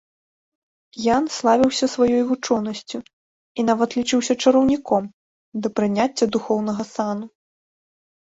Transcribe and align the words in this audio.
Ян 1.15 1.25
славіўся 1.37 1.85
сваёй 1.95 2.23
вучонасцю, 2.29 2.97
і 3.59 3.65
нават 3.67 3.89
лічыўся 3.99 4.33
чараўніком, 4.45 5.03
да 5.67 5.71
прыняцця 5.81 6.25
духоўнага 6.37 6.83
сану. 6.95 7.25